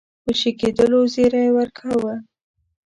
[0.23, 2.15] خوشي کېدلو زېری ورکاوه.